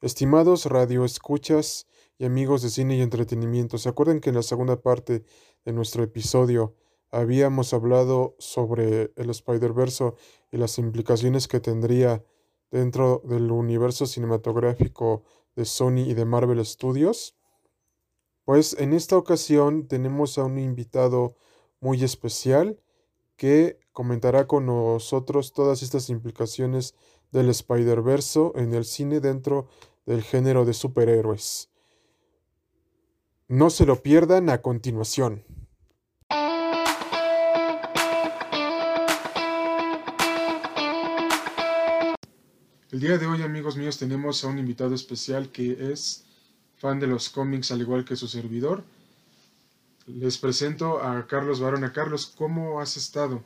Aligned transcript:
Estimados 0.00 0.66
radioescuchas 0.66 1.88
y 2.18 2.24
amigos 2.24 2.62
de 2.62 2.70
cine 2.70 2.96
y 2.96 3.00
entretenimiento, 3.00 3.78
¿se 3.78 3.88
acuerdan 3.88 4.20
que 4.20 4.28
en 4.28 4.36
la 4.36 4.44
segunda 4.44 4.80
parte 4.80 5.24
de 5.64 5.72
nuestro 5.72 6.04
episodio 6.04 6.76
habíamos 7.10 7.74
hablado 7.74 8.36
sobre 8.38 9.12
el 9.16 9.30
Spider-Verse 9.30 10.12
y 10.52 10.56
las 10.58 10.78
implicaciones 10.78 11.48
que 11.48 11.58
tendría 11.58 12.22
dentro 12.70 13.22
del 13.24 13.50
universo 13.50 14.06
cinematográfico 14.06 15.24
de 15.56 15.64
Sony 15.64 16.04
y 16.06 16.14
de 16.14 16.24
Marvel 16.24 16.64
Studios? 16.64 17.34
Pues 18.44 18.76
en 18.78 18.92
esta 18.92 19.16
ocasión 19.16 19.88
tenemos 19.88 20.38
a 20.38 20.44
un 20.44 20.60
invitado 20.60 21.34
muy 21.80 22.04
especial 22.04 22.80
que 23.34 23.80
comentará 23.90 24.46
con 24.46 24.66
nosotros 24.66 25.52
todas 25.52 25.82
estas 25.82 26.08
implicaciones 26.08 26.94
del 27.32 27.48
Spider-Verse 27.50 28.52
en 28.54 28.74
el 28.74 28.84
cine 28.84 29.20
dentro 29.20 29.68
del 30.06 30.22
género 30.22 30.64
de 30.64 30.74
superhéroes. 30.74 31.70
No 33.48 33.70
se 33.70 33.86
lo 33.86 34.02
pierdan 34.02 34.50
a 34.50 34.62
continuación. 34.62 35.44
El 42.90 43.00
día 43.00 43.18
de 43.18 43.26
hoy, 43.26 43.42
amigos 43.42 43.76
míos, 43.76 43.98
tenemos 43.98 44.42
a 44.44 44.48
un 44.48 44.58
invitado 44.58 44.94
especial 44.94 45.50
que 45.52 45.92
es 45.92 46.24
fan 46.76 46.98
de 46.98 47.06
los 47.06 47.28
cómics 47.28 47.70
al 47.70 47.82
igual 47.82 48.04
que 48.04 48.16
su 48.16 48.26
servidor. 48.28 48.82
Les 50.06 50.38
presento 50.38 51.02
a 51.02 51.26
Carlos 51.26 51.60
Barona. 51.60 51.92
Carlos, 51.92 52.32
¿cómo 52.34 52.80
has 52.80 52.96
estado? 52.96 53.44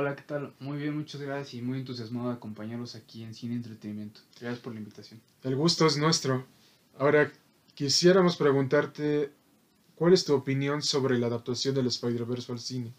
Hola, 0.00 0.14
¿qué 0.14 0.22
tal? 0.22 0.54
Muy 0.60 0.78
bien, 0.78 0.96
muchas 0.96 1.20
gracias 1.20 1.54
y 1.54 1.60
muy 1.60 1.78
entusiasmado 1.78 2.28
de 2.28 2.36
acompañarlos 2.36 2.94
aquí 2.94 3.24
en 3.24 3.34
Cine 3.34 3.56
Entretenimiento. 3.56 4.20
Gracias 4.40 4.60
por 4.60 4.72
la 4.72 4.78
invitación. 4.78 5.20
El 5.42 5.56
gusto 5.56 5.88
es 5.88 5.96
nuestro. 5.96 6.46
Ahora, 6.96 7.32
quisiéramos 7.74 8.36
preguntarte, 8.36 9.32
¿cuál 9.96 10.12
es 10.12 10.24
tu 10.24 10.34
opinión 10.34 10.82
sobre 10.82 11.18
la 11.18 11.26
adaptación 11.26 11.74
del 11.74 11.88
Spider-Verse 11.88 12.52
al 12.52 12.60
cine? 12.60 12.92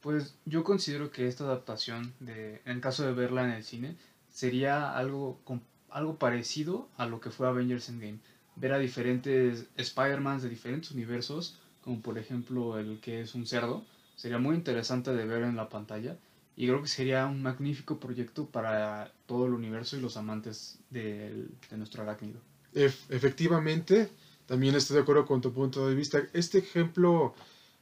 Pues 0.00 0.34
yo 0.44 0.64
considero 0.64 1.12
que 1.12 1.28
esta 1.28 1.44
adaptación, 1.44 2.12
de, 2.18 2.60
en 2.64 2.80
caso 2.80 3.04
de 3.04 3.12
verla 3.12 3.44
en 3.44 3.52
el 3.52 3.62
cine, 3.62 3.96
sería 4.28 4.96
algo, 4.96 5.40
algo 5.88 6.18
parecido 6.18 6.88
a 6.96 7.06
lo 7.06 7.20
que 7.20 7.30
fue 7.30 7.46
Avengers 7.46 7.88
Endgame. 7.88 8.18
Ver 8.56 8.72
a 8.72 8.78
diferentes 8.78 9.66
Spider-Mans 9.76 10.42
de 10.42 10.48
diferentes 10.48 10.90
universos, 10.90 11.60
como 11.80 12.00
por 12.00 12.18
ejemplo 12.18 12.76
el 12.80 12.98
que 12.98 13.20
es 13.20 13.36
un 13.36 13.46
cerdo, 13.46 13.84
Sería 14.22 14.38
muy 14.38 14.54
interesante 14.54 15.12
de 15.12 15.26
ver 15.26 15.42
en 15.42 15.56
la 15.56 15.68
pantalla 15.68 16.16
y 16.56 16.68
creo 16.68 16.80
que 16.80 16.86
sería 16.86 17.26
un 17.26 17.42
magnífico 17.42 17.98
proyecto 17.98 18.46
para 18.46 19.12
todo 19.26 19.46
el 19.46 19.52
universo 19.52 19.96
y 19.96 20.00
los 20.00 20.16
amantes 20.16 20.78
de, 20.90 21.48
de 21.68 21.76
nuestro 21.76 22.04
arácnido. 22.04 22.38
efectivamente, 22.72 24.08
también 24.46 24.76
estoy 24.76 24.94
de 24.94 25.02
acuerdo 25.02 25.26
con 25.26 25.40
tu 25.40 25.52
punto 25.52 25.88
de 25.88 25.96
vista. 25.96 26.22
Este 26.34 26.58
ejemplo 26.58 27.34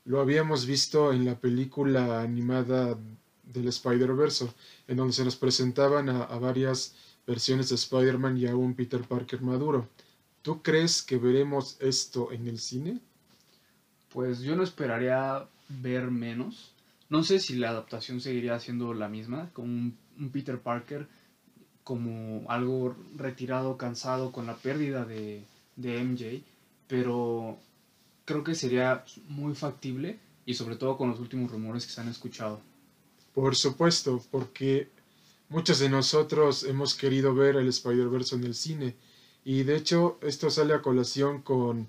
lo 0.07 0.19
habíamos 0.19 0.65
visto 0.65 1.13
en 1.13 1.27
la 1.27 1.39
película 1.39 2.23
animada 2.23 2.97
del 3.43 3.69
Spider-Verse, 3.69 4.49
en 4.89 4.97
donde 4.97 5.13
se 5.13 5.27
nos 5.27 5.37
presentaban 5.37 6.09
a, 6.09 6.23
a 6.23 6.39
varias 6.39 6.95
versiones 7.27 7.69
de 7.69 7.75
Spider-Man 7.75 8.39
y 8.39 8.47
a 8.47 8.57
un 8.57 8.73
Peter 8.73 9.03
Parker 9.03 9.43
maduro. 9.43 9.91
¿Tú 10.41 10.63
crees 10.63 11.03
que 11.03 11.19
veremos 11.19 11.77
esto 11.81 12.33
en 12.33 12.49
el 12.49 12.59
cine? 12.59 12.99
Pues 14.09 14.41
yo 14.41 14.57
no 14.57 14.63
esperaría 14.63 15.47
ver 15.71 16.11
menos. 16.11 16.73
No 17.09 17.25
sé 17.25 17.39
si 17.39 17.55
la 17.57 17.71
adaptación 17.71 18.21
seguiría 18.21 18.59
siendo 18.61 18.95
la 18.95 19.09
misma, 19.09 19.51
con 19.53 19.97
un, 20.19 20.31
Peter 20.31 20.59
Parker 20.59 21.09
como 21.85 22.49
algo 22.51 22.95
retirado, 23.17 23.77
cansado, 23.77 24.33
con 24.33 24.47
la 24.47 24.57
pérdida 24.57 25.05
de, 25.05 25.43
de 25.77 26.05
MJ, 26.05 26.43
pero 26.87 27.59
creo 28.25 28.45
que 28.45 28.55
sería 28.55 29.05
muy 29.29 29.55
factible 29.55 30.19
y 30.45 30.55
sobre 30.55 30.77
todo 30.77 30.97
con 30.97 31.11
los 31.11 31.19
últimos 31.21 31.51
rumores 31.51 31.87
que 31.87 31.93
se 31.93 32.01
han 32.01 32.09
escuchado. 32.09 32.61
Por 33.35 33.57
supuesto, 33.57 34.23
porque 34.31 34.89
muchos 35.49 35.79
de 35.79 35.89
nosotros 35.89 36.65
hemos 36.65 36.95
querido 36.95 37.35
ver 37.35 37.57
el 37.57 37.69
Spider-Verse 37.69 38.37
en 38.37 38.45
el 38.45 38.55
cine 38.55 38.95
y 39.45 39.63
de 39.63 39.77
hecho 39.77 40.19
esto 40.23 40.51
sale 40.51 40.75
a 40.75 40.83
colación 40.83 41.43
con 41.43 41.89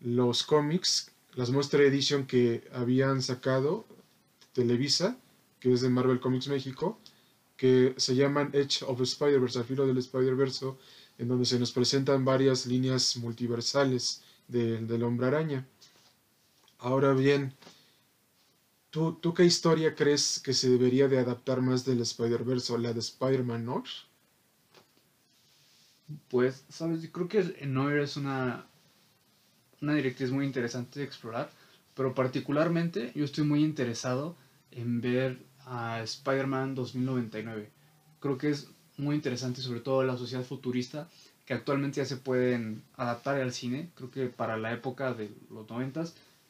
los 0.00 0.42
cómics 0.42 1.12
las 1.34 1.50
Monster 1.50 1.82
Edition 1.82 2.26
que 2.26 2.68
habían 2.72 3.22
sacado 3.22 3.86
Televisa, 4.52 5.16
que 5.60 5.72
es 5.72 5.80
de 5.80 5.90
Marvel 5.90 6.20
Comics 6.20 6.48
México, 6.48 6.98
que 7.56 7.94
se 7.98 8.14
llaman 8.14 8.50
Edge 8.52 8.82
of 8.86 9.00
Spider-Verse, 9.00 9.58
al 9.58 9.64
filo 9.64 9.86
del 9.86 9.98
Spider-Verse, 9.98 10.72
en 11.18 11.28
donde 11.28 11.44
se 11.44 11.58
nos 11.58 11.72
presentan 11.72 12.24
varias 12.24 12.66
líneas 12.66 13.16
multiversales 13.18 14.22
del 14.48 15.02
hombre 15.02 15.26
araña. 15.26 15.66
Ahora 16.78 17.12
bien, 17.12 17.54
¿tú, 18.88 19.18
¿tú 19.20 19.34
qué 19.34 19.44
historia 19.44 19.94
crees 19.94 20.40
que 20.40 20.54
se 20.54 20.70
debería 20.70 21.06
de 21.08 21.18
adaptar 21.18 21.60
más 21.60 21.84
del 21.84 22.00
Spider-Verse, 22.00 22.78
la 22.78 22.94
de 22.94 23.00
Spider-Man 23.00 23.66
Noir? 23.66 23.90
Pues, 26.28 26.64
sabes, 26.70 27.02
yo 27.02 27.12
creo 27.12 27.28
que 27.28 27.66
Noir 27.66 27.98
es 27.98 28.16
una 28.16 28.69
una 29.80 29.94
directriz 29.94 30.30
muy 30.30 30.44
interesante 30.44 31.00
de 31.00 31.06
explorar, 31.06 31.50
pero 31.94 32.14
particularmente 32.14 33.12
yo 33.14 33.24
estoy 33.24 33.44
muy 33.44 33.64
interesado 33.64 34.36
en 34.70 35.00
ver 35.00 35.38
a 35.66 36.00
Spider-Man 36.02 36.74
2099. 36.74 37.70
Creo 38.20 38.38
que 38.38 38.50
es 38.50 38.68
muy 38.96 39.16
interesante, 39.16 39.62
sobre 39.62 39.80
todo 39.80 40.04
la 40.04 40.16
sociedad 40.16 40.44
futurista, 40.44 41.08
que 41.46 41.54
actualmente 41.54 41.96
ya 41.96 42.04
se 42.04 42.16
pueden 42.16 42.82
adaptar 42.96 43.40
al 43.40 43.52
cine. 43.52 43.90
Creo 43.94 44.10
que 44.10 44.26
para 44.26 44.56
la 44.56 44.72
época 44.72 45.14
de 45.14 45.30
los 45.50 45.68
90 45.68 46.04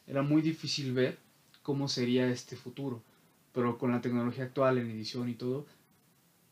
era 0.07 0.21
muy 0.21 0.41
difícil 0.41 0.93
ver 0.93 1.17
cómo 1.63 1.87
sería 1.87 2.29
este 2.29 2.55
futuro, 2.55 3.01
pero 3.53 3.77
con 3.77 3.91
la 3.91 4.01
tecnología 4.01 4.45
actual 4.45 4.77
en 4.77 4.89
edición 4.91 5.29
y 5.29 5.33
todo, 5.33 5.65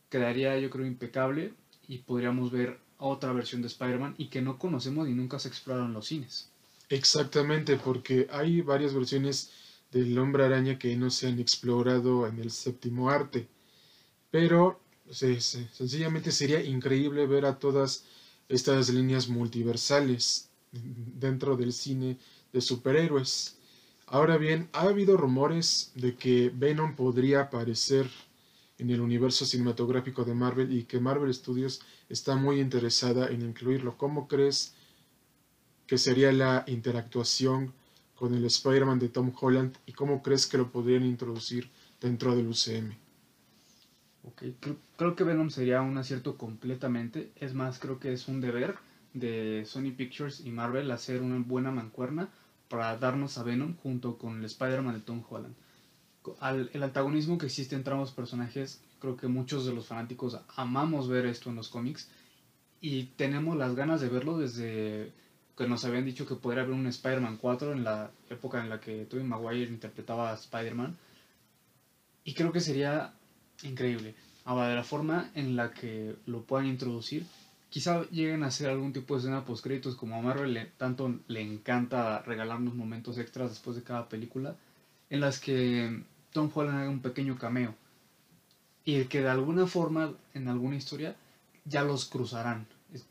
quedaría 0.09 0.57
yo 0.59 0.69
creo 0.69 0.85
impecable 0.85 1.53
y 1.88 2.00
podríamos 2.00 2.51
ver 2.51 2.79
otra 2.97 3.34
versión 3.34 3.62
de 3.62 3.68
Spider-Man 3.68 4.16
y 4.18 4.28
que 4.28 4.41
no 4.41 4.57
conocemos 4.57 5.07
y 5.07 5.13
nunca 5.13 5.39
se 5.39 5.47
exploraron 5.47 5.94
los 5.94 6.07
cines. 6.07 6.50
Exactamente, 6.89 7.77
porque 7.77 8.27
hay 8.31 8.61
varias 8.61 8.94
versiones 8.94 9.51
del 9.91 10.17
hombre 10.17 10.44
araña 10.45 10.77
que 10.79 10.95
no 10.95 11.09
se 11.09 11.27
han 11.27 11.39
explorado 11.39 12.27
en 12.27 12.39
el 12.39 12.51
séptimo 12.51 13.09
arte. 13.09 13.47
Pero 14.31 14.79
sencillamente 15.11 16.31
sería 16.31 16.63
increíble 16.63 17.27
ver 17.27 17.45
a 17.45 17.59
todas 17.59 18.05
estas 18.50 18.89
líneas 18.89 19.29
multiversales 19.29 20.50
dentro 20.72 21.57
del 21.57 21.73
cine 21.73 22.17
de 22.53 22.61
superhéroes. 22.61 23.57
Ahora 24.07 24.38
bien, 24.38 24.69
ha 24.73 24.83
habido 24.83 25.17
rumores 25.17 25.91
de 25.95 26.16
que 26.16 26.51
Venom 26.53 26.95
podría 26.95 27.41
aparecer 27.41 28.09
en 28.79 28.89
el 28.91 29.01
universo 29.01 29.45
cinematográfico 29.45 30.23
de 30.25 30.33
Marvel 30.33 30.73
y 30.73 30.83
que 30.85 31.00
Marvel 31.00 31.33
Studios 31.33 31.81
está 32.09 32.35
muy 32.35 32.59
interesada 32.59 33.27
en 33.29 33.41
incluirlo. 33.44 33.97
¿Cómo 33.97 34.27
crees 34.27 34.73
que 35.89 35.97
sería 35.97 36.31
la 36.31 36.66
interactuación 36.67 37.73
con 38.13 38.35
el 38.35 38.45
Spider-Man 38.45 39.00
de 39.00 39.09
Tom 39.09 39.33
Holland 39.41 39.75
y 39.88 39.94
cómo 39.94 40.22
crees 40.22 40.45
que 40.45 40.59
lo 40.59 40.72
podrían 40.72 41.03
introducir 41.03 41.67
dentro 42.00 42.35
del 42.35 42.47
UCM. 42.47 42.91
Ok, 44.23 44.44
creo, 44.95 45.16
que 45.16 45.23
Venom 45.23 45.50
sería 45.50 45.81
un 45.81 45.97
acierto 45.97 46.38
completamente. 46.38 47.31
Es 47.38 47.55
más, 47.55 47.79
creo 47.79 48.00
que 48.00 48.13
es 48.13 48.27
un 48.27 48.39
deber 48.39 48.75
de 49.16 49.63
Sony 49.66 49.91
Pictures 49.97 50.41
y 50.41 50.51
Marvel 50.51 50.91
hacer 50.91 51.23
una 51.23 51.39
buena 51.39 51.72
mancuerna 51.72 52.29
para 52.67 52.95
darnos 52.97 53.39
a 53.39 53.44
Venom 53.44 53.75
junto 53.77 54.19
con 54.19 54.38
el 54.38 54.45
Spider-Man 54.45 54.94
de 54.94 55.01
Tom 55.01 55.23
Holland. 55.27 55.56
el 56.71 56.83
antagonismo 56.83 57.39
que 57.39 57.47
existe 57.47 57.75
entre 57.75 57.94
ambos 57.94 58.11
personajes, 58.11 58.79
creo 59.00 59.17
que 59.17 59.27
muchos 59.27 59.66
de 59.66 59.73
los 59.73 59.88
fanáticos 59.88 60.38
amamos 60.56 61.07
ver 61.07 61.25
esto 61.25 61.50
en 61.50 61.56
los 61.56 61.69
cómics 61.69 62.11
y 62.79 63.06
tenemos 63.17 63.57
las 63.57 63.73
ganas 63.73 64.01
de 64.01 64.09
verlo 64.09 64.38
desde 64.38 65.18
que 65.59 65.67
nos 65.67 65.83
habían 65.83 66.06
dicho 66.06 66.25
que 66.25 66.35
podría 66.35 66.63
haber 66.63 66.73
un 66.73 66.88
Spider-Man 66.88 67.35
4 67.35 67.73
en 67.73 67.83
la 67.83 68.11
época 68.29 68.61
en 68.61 68.69
la 68.69 68.79
que 68.79 69.03
Tobey 69.03 69.25
Maguire 69.25 69.69
interpretaba 69.69 70.31
a 70.31 70.35
Spider-Man. 70.35 70.95
Y 72.23 72.33
creo 72.33 72.53
que 72.53 72.61
sería 72.61 73.13
increíble. 73.63 74.15
Ahora, 74.45 74.69
de 74.69 74.75
la 74.75 74.85
forma 74.85 75.31
en 75.35 75.57
la 75.57 75.71
que 75.73 76.15
lo 76.27 76.44
puedan 76.44 76.65
introducir, 76.67 77.25
quizá 77.69 78.03
lleguen 78.09 78.44
a 78.44 78.47
hacer 78.47 78.69
algún 78.69 78.94
tipo 78.94 79.15
de 79.15 79.19
escena 79.19 79.44
post-créditos, 79.44 79.97
como 79.97 80.15
a 80.15 80.21
Marvel 80.21 80.71
tanto 80.77 81.19
le 81.27 81.41
encanta 81.41 82.21
regalarnos 82.21 82.73
momentos 82.73 83.17
extras 83.17 83.50
después 83.50 83.75
de 83.75 83.83
cada 83.83 84.07
película, 84.07 84.55
en 85.09 85.19
las 85.19 85.41
que 85.41 86.03
Tom 86.31 86.50
Holland 86.53 86.79
haga 86.79 86.89
un 86.89 87.01
pequeño 87.01 87.38
cameo. 87.38 87.75
Y 88.85 88.95
el 88.95 89.09
que 89.09 89.19
de 89.19 89.29
alguna 89.29 89.67
forma, 89.67 90.13
en 90.33 90.47
alguna 90.47 90.77
historia, 90.77 91.17
ya 91.65 91.83
los 91.83 92.05
cruzarán 92.05 92.65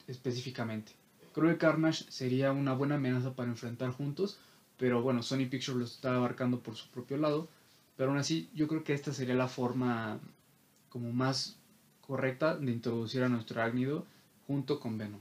específicamente. 0.06 0.97
Creo 1.38 1.52
que 1.52 1.58
Carnage 1.58 2.05
sería 2.08 2.50
una 2.50 2.75
buena 2.75 2.96
amenaza 2.96 3.32
para 3.32 3.49
enfrentar 3.49 3.93
juntos, 3.93 4.38
pero 4.76 5.02
bueno, 5.02 5.23
Sony 5.23 5.46
Pictures 5.49 5.79
lo 5.79 5.85
está 5.85 6.17
abarcando 6.17 6.58
por 6.58 6.75
su 6.75 6.88
propio 6.88 7.17
lado. 7.17 7.49
Pero 7.96 8.11
aún 8.11 8.19
así, 8.19 8.50
yo 8.56 8.67
creo 8.67 8.82
que 8.82 8.93
esta 8.93 9.12
sería 9.12 9.37
la 9.37 9.46
forma 9.46 10.19
como 10.88 11.12
más 11.12 11.56
correcta 12.00 12.56
de 12.56 12.73
introducir 12.73 13.23
a 13.23 13.29
nuestro 13.29 13.62
ágnido 13.62 14.05
junto 14.49 14.81
con 14.81 14.99
Venom. 14.99 15.20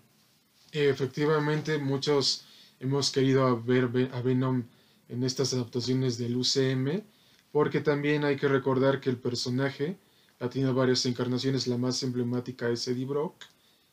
Efectivamente, 0.72 1.78
muchos 1.78 2.46
hemos 2.80 3.12
querido 3.12 3.62
ver 3.62 4.10
a 4.12 4.22
Venom 4.22 4.64
en 5.10 5.24
estas 5.24 5.54
adaptaciones 5.54 6.18
del 6.18 6.36
UCM, 6.36 7.04
porque 7.52 7.82
también 7.82 8.26
hay 8.26 8.38
que 8.38 8.48
recordar 8.48 9.02
que 9.02 9.12
el 9.12 9.18
personaje 9.18 9.98
ha 10.40 10.50
tenido 10.50 10.74
varias 10.74 11.06
encarnaciones, 11.06 11.68
la 11.68 11.78
más 11.78 12.02
emblemática 12.02 12.70
es 12.70 12.88
Eddie 12.88 13.06
Brock, 13.06 13.36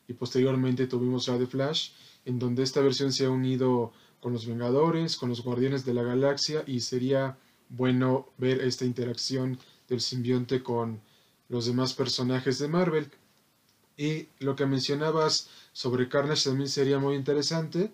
y 0.08 0.12
posteriormente 0.14 0.86
tuvimos 0.86 1.26
de 1.26 1.46
Flash, 1.46 1.90
en 2.24 2.38
donde 2.38 2.62
esta 2.62 2.80
versión 2.80 3.12
se 3.12 3.26
ha 3.26 3.30
unido 3.30 3.92
con 4.20 4.32
los 4.32 4.46
Vengadores, 4.46 5.16
con 5.16 5.28
los 5.28 5.42
Guardianes 5.42 5.84
de 5.84 5.94
la 5.94 6.02
Galaxia, 6.02 6.64
y 6.66 6.80
sería 6.80 7.36
bueno 7.68 8.28
ver 8.38 8.60
esta 8.60 8.84
interacción 8.84 9.58
del 9.88 10.00
simbionte 10.00 10.62
con 10.62 11.00
los 11.48 11.66
demás 11.66 11.94
personajes 11.94 12.58
de 12.58 12.68
Marvel. 12.68 13.10
Y 13.96 14.28
lo 14.40 14.56
que 14.56 14.66
mencionabas 14.66 15.48
sobre 15.72 16.08
Carnage 16.08 16.48
también 16.48 16.68
sería 16.68 16.98
muy 16.98 17.14
interesante. 17.16 17.92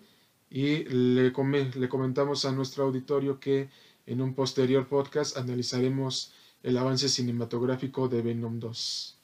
Y 0.49 0.83
le, 0.85 1.31
le 1.31 1.89
comentamos 1.89 2.45
a 2.45 2.51
nuestro 2.51 2.85
auditorio 2.85 3.39
que 3.39 3.69
en 4.05 4.21
un 4.21 4.33
posterior 4.33 4.87
podcast 4.87 5.37
analizaremos 5.37 6.33
el 6.63 6.77
avance 6.77 7.09
cinematográfico 7.09 8.07
de 8.07 8.21
Venom 8.21 8.59
2. 8.59 9.17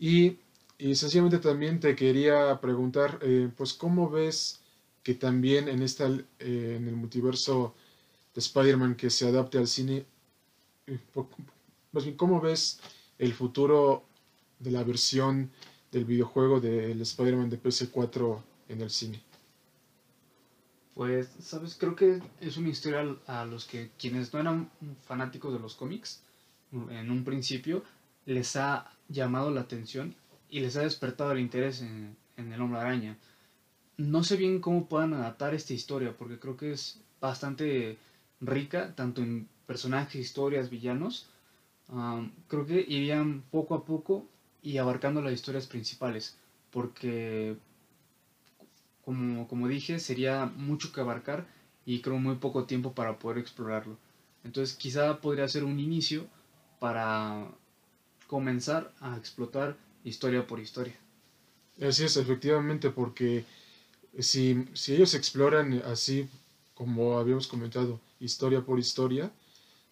Y, 0.00 0.38
y 0.78 0.94
sencillamente 0.94 1.38
también 1.38 1.80
te 1.80 1.96
quería 1.96 2.60
preguntar, 2.60 3.18
eh, 3.22 3.50
pues, 3.56 3.74
¿cómo 3.74 4.08
ves 4.08 4.60
que 5.02 5.14
también 5.14 5.68
en, 5.68 5.82
esta, 5.82 6.06
eh, 6.06 6.76
en 6.76 6.86
el 6.86 6.94
multiverso 6.94 7.74
de 8.32 8.38
Spider-Man 8.38 8.94
que 8.94 9.10
se 9.10 9.26
adapte 9.26 9.58
al 9.58 9.66
cine, 9.66 10.06
eh, 10.86 11.00
más 11.92 12.04
bien, 12.04 12.16
¿cómo 12.16 12.40
ves 12.40 12.78
el 13.18 13.34
futuro 13.34 14.04
de 14.60 14.70
la 14.70 14.84
versión 14.84 15.50
del 15.90 16.04
videojuego 16.04 16.60
del 16.60 17.00
Spider-Man 17.00 17.50
de 17.50 17.60
PS4 17.60 18.40
en 18.68 18.80
el 18.80 18.90
cine? 18.90 19.20
Pues, 20.94 21.28
sabes, 21.40 21.74
creo 21.74 21.96
que 21.96 22.20
es 22.40 22.56
una 22.56 22.68
historia 22.68 23.16
a 23.26 23.44
los 23.44 23.64
que 23.64 23.90
quienes 23.98 24.32
no 24.32 24.40
eran 24.40 24.70
fanáticos 25.06 25.52
de 25.52 25.58
los 25.58 25.74
cómics, 25.74 26.22
en 26.72 27.10
un 27.10 27.24
principio, 27.24 27.82
les 28.26 28.54
ha 28.56 28.92
llamado 29.08 29.50
la 29.50 29.62
atención 29.62 30.14
y 30.50 30.60
les 30.60 30.76
ha 30.76 30.82
despertado 30.82 31.32
el 31.32 31.40
interés 31.40 31.82
en, 31.82 32.16
el 32.36 32.60
hombre 32.60 32.80
araña. 32.80 33.16
No 33.96 34.22
sé 34.22 34.36
bien 34.36 34.60
cómo 34.60 34.86
puedan 34.86 35.12
adaptar 35.12 35.54
esta 35.54 35.74
historia, 35.74 36.14
porque 36.16 36.38
creo 36.38 36.56
que 36.56 36.70
es 36.70 37.00
bastante 37.20 37.98
rica, 38.40 38.94
tanto 38.94 39.22
en 39.22 39.48
personajes, 39.66 40.14
historias, 40.14 40.70
villanos, 40.70 41.26
creo 42.46 42.66
que 42.66 42.84
irían 42.86 43.42
poco 43.50 43.74
a 43.74 43.84
poco 43.84 44.24
y 44.62 44.78
abarcando 44.78 45.20
las 45.20 45.32
historias 45.32 45.66
principales, 45.66 46.36
porque 46.70 47.56
como, 49.04 49.48
como 49.48 49.66
dije, 49.68 49.98
sería 49.98 50.46
mucho 50.46 50.92
que 50.92 51.00
abarcar 51.00 51.46
y 51.84 52.00
creo 52.00 52.18
muy 52.18 52.36
poco 52.36 52.64
tiempo 52.64 52.92
para 52.92 53.18
poder 53.18 53.38
explorarlo. 53.38 53.96
Entonces 54.44 54.76
quizá 54.76 55.20
podría 55.20 55.48
ser 55.48 55.64
un 55.64 55.80
inicio 55.80 56.26
para 56.78 57.48
comenzar 58.26 58.92
a 59.00 59.16
explotar 59.16 59.76
historia 60.04 60.46
por 60.46 60.60
historia. 60.60 60.96
Así 61.80 62.04
es, 62.04 62.16
efectivamente, 62.16 62.90
porque 62.90 63.44
si, 64.18 64.64
si 64.74 64.94
ellos 64.94 65.14
exploran 65.14 65.82
así, 65.84 66.28
como 66.74 67.18
habíamos 67.18 67.46
comentado, 67.46 68.00
historia 68.20 68.62
por 68.62 68.78
historia, 68.78 69.30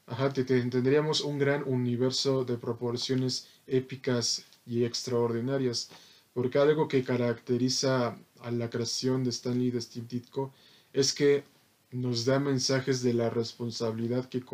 Ajá, 0.08 0.32
te, 0.32 0.44
tendríamos 0.44 1.20
un 1.20 1.36
gran 1.36 1.64
universo 1.66 2.44
de 2.44 2.56
proporciones 2.56 3.48
épicas 3.66 4.44
y 4.64 4.84
extraordinarias, 4.84 5.90
porque 6.32 6.58
algo 6.58 6.86
que 6.86 7.02
caracteriza 7.02 8.16
a 8.40 8.50
la 8.52 8.70
creación 8.70 9.24
de 9.24 9.30
Stanley 9.30 9.72
de 9.72 9.80
Steve 9.80 10.06
Ditko 10.08 10.52
es 10.92 11.12
que 11.12 11.42
nos 11.90 12.24
da 12.24 12.38
mensajes 12.38 13.02
de 13.02 13.14
la 13.14 13.30
responsabilidad 13.30 14.28
que 14.28 14.44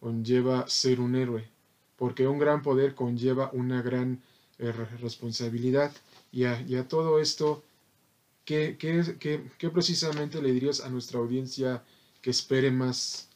conlleva 0.00 0.66
ser 0.66 1.00
un 1.00 1.14
héroe, 1.14 1.48
porque 1.96 2.26
un 2.26 2.40
gran 2.40 2.62
poder 2.62 2.96
conlleva 2.96 3.50
una 3.52 3.82
gran 3.82 4.20
responsabilidad. 4.70 5.92
Y 6.30 6.44
a, 6.44 6.88
todo 6.88 7.18
esto, 7.18 7.64
¿qué, 8.44 8.76
qué 8.78 9.70
precisamente 9.70 10.40
le 10.40 10.52
dirías 10.52 10.80
a 10.80 10.88
nuestra 10.88 11.18
audiencia 11.18 11.82
que 12.22 12.30
espere 12.30 12.70
más 12.70 13.28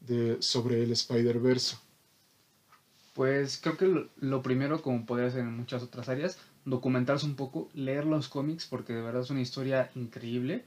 de, 0.00 0.40
sobre 0.40 0.82
el 0.82 0.92
Spider-Verse? 0.92 1.76
Pues 3.12 3.58
creo 3.58 3.76
que 3.76 4.08
lo, 4.20 4.42
primero, 4.42 4.80
como 4.80 5.04
podría 5.04 5.30
ser 5.30 5.40
en 5.40 5.56
muchas 5.56 5.82
otras 5.82 6.08
áreas, 6.08 6.38
documentarse 6.64 7.26
un 7.26 7.34
poco, 7.34 7.68
leer 7.74 8.06
los 8.06 8.28
cómics, 8.28 8.66
porque 8.66 8.92
de 8.92 9.02
verdad 9.02 9.22
es 9.22 9.30
una 9.30 9.40
historia 9.40 9.90
increíble. 9.96 10.64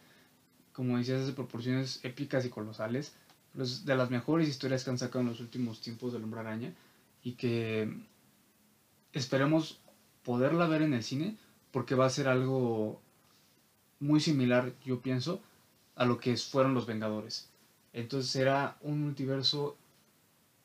Como 0.73 0.97
decías, 0.97 1.21
es 1.21 1.27
de 1.27 1.33
proporciones 1.33 2.01
épicas 2.03 2.45
y 2.45 2.49
colosales. 2.49 3.13
Es 3.57 3.85
de 3.85 3.95
las 3.95 4.11
mejores 4.11 4.49
historias 4.49 4.83
que 4.83 4.89
han 4.89 4.97
sacado 4.97 5.21
en 5.21 5.27
los 5.27 5.39
últimos 5.39 5.79
tiempos 5.79 6.11
del 6.11 6.23
Hombre 6.23 6.41
Araña. 6.41 6.73
Y 7.23 7.33
que 7.33 7.89
esperemos 9.13 9.79
poderla 10.23 10.67
ver 10.67 10.81
en 10.81 10.93
el 10.93 11.03
cine, 11.03 11.37
porque 11.71 11.95
va 11.95 12.05
a 12.05 12.09
ser 12.09 12.27
algo 12.27 13.01
muy 13.99 14.19
similar, 14.19 14.73
yo 14.85 15.01
pienso, 15.01 15.41
a 15.95 16.05
lo 16.05 16.19
que 16.19 16.35
fueron 16.37 16.73
los 16.73 16.85
Vengadores. 16.85 17.49
Entonces 17.93 18.31
será 18.31 18.77
un 18.81 19.01
multiverso 19.01 19.77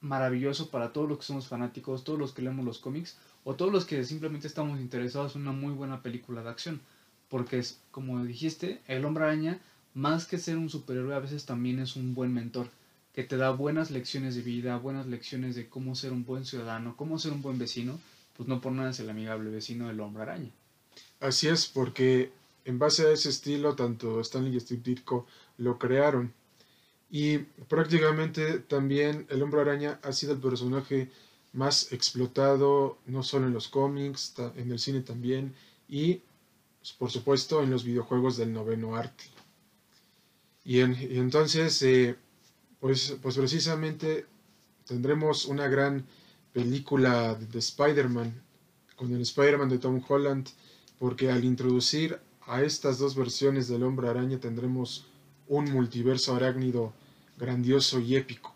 maravilloso 0.01 0.71
para 0.71 0.93
todos 0.93 1.09
los 1.09 1.19
que 1.19 1.25
somos 1.25 1.49
fanáticos, 1.49 2.05
todos 2.05 2.19
los 2.19 2.33
que 2.33 2.43
leemos 2.43 2.65
los 2.65 2.79
cómics 2.79 3.17
o 3.45 3.55
todos 3.55 3.73
los 3.73 3.85
que 3.85 4.05
simplemente 4.05 4.47
estamos 4.47 4.81
interesados 4.81 5.37
en 5.37 5.43
una 5.43 5.53
muy 5.53 5.73
buena 5.73 6.03
película 6.03 6.43
de 6.43 6.51
acción. 6.51 6.81
Porque 7.29 7.59
es, 7.59 7.81
como 7.91 8.25
dijiste, 8.25 8.81
el 8.87 9.05
hombre 9.05 9.25
araña, 9.25 9.61
más 9.95 10.27
que 10.27 10.39
ser 10.39 10.59
un 10.59 10.71
superhéroe, 10.71 11.15
a 11.15 11.21
veces 11.21 11.45
también 11.45 11.81
es 11.81 11.97
un 11.97 12.15
buen 12.15 12.33
mentor, 12.33 12.69
que 13.15 13.25
te 13.25 13.37
da 13.37 13.51
buenas 13.51 13.91
lecciones 13.91 14.37
de 14.37 14.43
vida, 14.43 14.77
buenas 14.77 15.07
lecciones 15.07 15.57
de 15.57 15.69
cómo 15.69 15.95
ser 15.95 16.13
un 16.13 16.25
buen 16.25 16.45
ciudadano, 16.45 16.97
cómo 16.97 17.19
ser 17.19 17.33
un 17.33 17.43
buen 17.43 17.59
vecino, 17.59 17.99
pues 18.37 18.49
no 18.49 18.61
por 18.61 18.73
nada 18.73 18.91
es 18.91 19.01
el 19.01 19.11
amigable 19.11 19.51
vecino 19.51 19.89
del 19.89 20.01
hombre 20.01 20.23
araña. 20.23 20.51
Así 21.21 21.49
es, 21.49 21.67
porque 21.67 22.31
en 22.65 22.79
base 22.79 23.07
a 23.07 23.11
ese 23.11 23.31
estilo, 23.31 23.75
tanto 23.75 24.21
Stanley 24.21 24.57
y 24.57 24.61
Steve 24.61 24.83
Ditko 24.85 25.27
lo 25.59 25.79
crearon 25.79 26.33
y 27.11 27.39
prácticamente 27.39 28.59
también 28.59 29.27
el 29.31 29.43
hombre 29.43 29.61
araña 29.61 30.01
ha 30.03 30.13
sido 30.13 30.33
el 30.33 30.41
personaje 30.41 31.11
más 31.53 31.93
explotado, 31.93 32.99
no 33.07 33.23
solo 33.23 33.47
en 33.47 33.55
los 33.55 33.69
cómics, 33.69 34.35
en 34.57 34.71
el 34.71 34.79
cine 34.79 35.01
también, 35.01 35.55
y 35.89 36.21
pues, 36.79 36.93
por 36.99 37.11
supuesto 37.11 37.63
en 37.63 37.71
los 37.71 37.85
videojuegos 37.85 38.37
del 38.37 38.53
noveno 38.53 38.97
arte. 38.97 39.25
Y, 40.65 40.81
entonces, 40.81 41.81
eh, 41.83 42.17
pues, 42.81 43.17
pues 43.23 43.37
precisamente 43.37 44.27
tendremos 44.87 45.47
una 45.47 45.69
gran 45.69 46.05
película 46.57 47.35
de, 47.35 47.45
de 47.45 47.59
Spider-Man, 47.59 48.33
con 48.97 49.13
el 49.13 49.21
Spider-Man 49.21 49.69
de 49.69 49.79
Tom 49.79 50.01
Holland, 50.09 50.49
porque 50.99 51.31
al 51.31 51.45
introducir 51.45 52.19
a 52.47 52.63
estas 52.63 52.99
dos 52.99 53.15
versiones 53.15 53.69
del 53.69 53.83
hombre 53.83 54.09
araña 54.09 54.41
tendremos 54.41 55.07
un 55.49 55.71
multiverso 55.71 56.35
arácnido 56.35 56.95
grandioso 57.37 58.01
y 58.01 58.17
épico. 58.17 58.55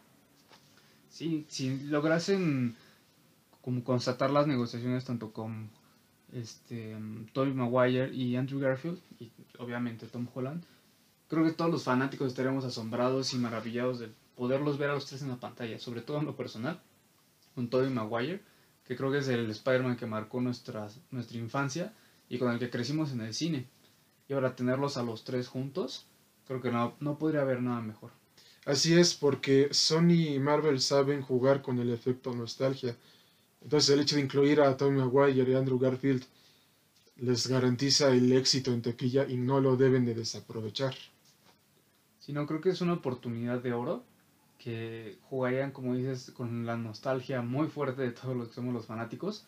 Sí, 1.10 1.44
si 1.48 1.78
lograsen 1.88 2.74
como 3.60 3.84
constatar 3.84 4.30
las 4.30 4.46
negociaciones 4.46 5.04
tanto 5.04 5.30
con 5.34 5.68
este 6.32 6.96
Tobey 7.34 7.52
Maguire 7.52 8.14
y 8.14 8.34
Andrew 8.36 8.60
Garfield 8.60 8.98
y 9.18 9.30
obviamente 9.58 10.06
Tom 10.06 10.26
Holland, 10.32 10.64
creo 11.28 11.44
que 11.44 11.52
todos 11.52 11.70
los 11.70 11.84
fanáticos 11.84 12.28
estaríamos 12.28 12.64
asombrados 12.64 13.34
y 13.34 13.36
maravillados 13.36 13.98
de 13.98 14.08
poderlos 14.36 14.78
ver 14.78 14.88
a 14.88 14.94
los 14.94 15.04
tres 15.04 15.20
en 15.20 15.28
la 15.28 15.36
pantalla, 15.36 15.78
sobre 15.78 16.00
todo 16.00 16.18
en 16.20 16.24
lo 16.24 16.34
personal, 16.34 16.80
con 17.54 17.68
Tobey 17.68 17.90
Maguire, 17.90 18.40
que 18.84 18.96
creo 18.96 19.10
que 19.10 19.18
es 19.18 19.28
el 19.28 19.50
Spider-Man 19.50 19.96
que 19.96 20.06
marcó 20.06 20.40
nuestra, 20.40 20.88
nuestra 21.10 21.38
infancia 21.38 21.92
y 22.28 22.38
con 22.38 22.52
el 22.52 22.58
que 22.58 22.70
crecimos 22.70 23.12
en 23.12 23.20
el 23.20 23.34
cine. 23.34 23.66
Y 24.28 24.32
ahora 24.32 24.54
tenerlos 24.54 24.96
a 24.96 25.02
los 25.02 25.24
tres 25.24 25.48
juntos, 25.48 26.06
Creo 26.50 26.60
que 26.60 26.72
no, 26.72 26.96
no 26.98 27.16
podría 27.16 27.42
haber 27.42 27.62
nada 27.62 27.80
mejor. 27.80 28.10
Así 28.64 28.98
es, 28.98 29.14
porque 29.14 29.68
Sony 29.70 30.34
y 30.34 30.38
Marvel 30.40 30.80
saben 30.80 31.22
jugar 31.22 31.62
con 31.62 31.78
el 31.78 31.92
efecto 31.92 32.34
nostalgia. 32.34 32.96
Entonces 33.62 33.90
el 33.90 34.00
hecho 34.00 34.16
de 34.16 34.22
incluir 34.22 34.60
a 34.60 34.76
Tommy 34.76 34.98
Maguire 34.98 35.48
y 35.48 35.54
Andrew 35.54 35.78
Garfield 35.78 36.24
les 37.18 37.46
garantiza 37.46 38.10
el 38.10 38.32
éxito 38.32 38.72
en 38.72 38.82
tequilla 38.82 39.28
y 39.28 39.36
no 39.36 39.60
lo 39.60 39.76
deben 39.76 40.04
de 40.04 40.14
desaprovechar. 40.14 40.96
Sí, 42.18 42.32
no, 42.32 42.48
creo 42.48 42.60
que 42.60 42.70
es 42.70 42.80
una 42.80 42.94
oportunidad 42.94 43.62
de 43.62 43.72
oro 43.72 44.02
que 44.62 45.18
jugarían, 45.22 45.72
como 45.72 45.94
dices, 45.94 46.30
con 46.32 46.66
la 46.66 46.76
nostalgia 46.76 47.40
muy 47.40 47.68
fuerte 47.68 48.02
de 48.02 48.12
todos 48.12 48.36
los 48.36 48.48
que 48.48 48.54
somos 48.54 48.74
los 48.74 48.86
fanáticos 48.86 49.46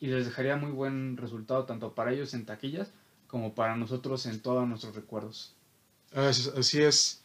y 0.00 0.08
les 0.08 0.26
dejaría 0.26 0.56
muy 0.56 0.72
buen 0.72 1.16
resultado 1.16 1.64
tanto 1.64 1.94
para 1.94 2.12
ellos 2.12 2.34
en 2.34 2.44
taquillas 2.44 2.90
como 3.28 3.54
para 3.54 3.76
nosotros 3.76 4.26
en 4.26 4.40
todos 4.40 4.66
nuestros 4.66 4.96
recuerdos. 4.96 5.54
Así 6.12 6.82
es. 6.82 7.22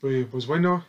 Pues, 0.00 0.46
bueno, 0.46 0.84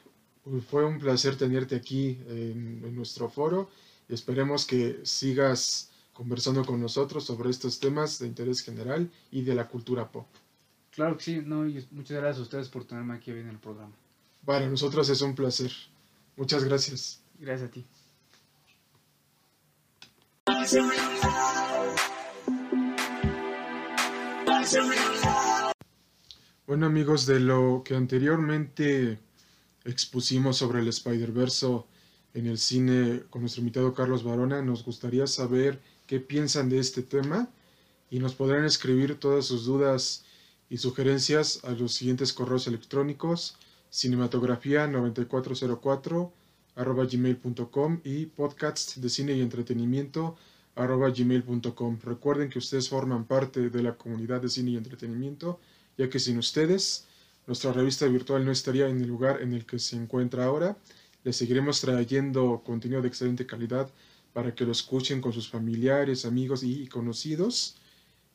fue 0.70 0.86
un 0.86 0.98
placer 1.00 1.36
tenerte 1.36 1.75
aquí 1.75 2.20
en, 2.27 2.96
nuestro 2.96 3.29
foro. 3.29 3.70
Esperemos 4.08 4.65
que 4.65 5.01
sigas 5.03 5.89
conversando 6.13 6.63
con 6.65 6.79
nosotros 6.79 7.25
sobre 7.25 7.50
estos 7.50 7.79
temas 7.79 8.20
de 8.20 8.27
interés 8.27 8.62
general 8.62 9.10
y 9.32 9.41
de 9.41 9.55
la 9.55 9.67
cultura 9.67 10.10
pop. 10.10 10.27
Claro 10.91 11.17
que 11.17 11.24
sí, 11.24 11.41
no, 11.44 11.67
y 11.67 11.86
muchas 11.91 12.17
gracias 12.17 12.39
a 12.39 12.44
ustedes 12.44 12.70
por 12.70 12.86
tenerme 12.86 13.15
aquí 13.15 13.32
en 13.32 13.50
el 13.50 13.58
programa. 13.58 13.94
Para 14.45 14.67
nosotros 14.67 15.09
es 15.09 15.21
un 15.21 15.33
placer. 15.33 15.71
Muchas 16.37 16.63
gracias. 16.63 17.21
Gracias 17.39 17.69
a 17.69 17.71
ti. 17.71 17.85
Bueno 26.67 26.85
amigos, 26.85 27.25
de 27.25 27.39
lo 27.39 27.81
que 27.83 27.95
anteriormente 27.95 29.19
expusimos 29.83 30.57
sobre 30.57 30.81
el 30.81 30.87
Spider-Verse 30.87 31.83
en 32.33 32.47
el 32.47 32.57
cine 32.57 33.23
con 33.29 33.41
nuestro 33.41 33.61
invitado 33.61 33.93
Carlos 33.93 34.23
Barona, 34.23 34.61
nos 34.61 34.83
gustaría 34.83 35.25
saber 35.25 35.81
qué 36.05 36.19
piensan 36.19 36.69
de 36.69 36.79
este 36.79 37.01
tema 37.01 37.49
y 38.09 38.19
nos 38.19 38.35
podrán 38.35 38.65
escribir 38.65 39.19
todas 39.19 39.45
sus 39.45 39.65
dudas 39.65 40.25
y 40.69 40.77
sugerencias 40.77 41.63
a 41.63 41.71
los 41.71 41.93
siguientes 41.93 42.33
correos 42.33 42.67
electrónicos 42.67 43.57
cinematografía9404 43.95 46.31
arroba 46.75 47.05
gmail.com 47.05 48.01
y 48.03 48.25
podcast 48.25 48.97
de 48.97 49.09
cine 49.09 49.33
y 49.33 49.41
entretenimiento 49.41 50.35
arroba 50.75 51.09
gmail.com. 51.09 51.99
Recuerden 52.03 52.49
que 52.49 52.59
ustedes 52.59 52.89
forman 52.89 53.23
parte 53.23 53.69
de 53.69 53.81
la 53.81 53.95
comunidad 53.95 54.41
de 54.41 54.49
cine 54.49 54.71
y 54.71 54.77
entretenimiento, 54.77 55.61
ya 55.97 56.09
que 56.09 56.19
sin 56.19 56.37
ustedes 56.37 57.05
nuestra 57.47 57.71
revista 57.71 58.05
virtual 58.07 58.43
no 58.43 58.51
estaría 58.51 58.89
en 58.89 58.99
el 58.99 59.07
lugar 59.07 59.41
en 59.41 59.53
el 59.53 59.65
que 59.65 59.79
se 59.79 59.95
encuentra 59.95 60.43
ahora. 60.43 60.75
Les 61.23 61.37
seguiremos 61.37 61.79
trayendo 61.79 62.61
contenido 62.65 63.01
de 63.01 63.07
excelente 63.07 63.45
calidad 63.45 63.89
para 64.33 64.53
que 64.53 64.65
lo 64.65 64.73
escuchen 64.73 65.21
con 65.21 65.31
sus 65.31 65.47
familiares, 65.47 66.25
amigos 66.25 66.63
y 66.63 66.87
conocidos. 66.87 67.77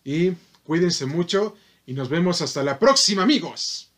Y 0.03 0.31
cuídense 0.65 1.05
mucho 1.05 1.55
y 1.87 1.93
nos 1.93 2.09
vemos 2.09 2.41
hasta 2.41 2.63
la 2.63 2.79
próxima 2.79 3.25
amigos. 3.25 3.90